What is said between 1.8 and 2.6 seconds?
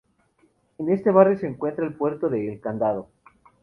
el puerto de El